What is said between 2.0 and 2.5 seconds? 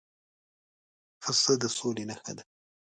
نښه ده.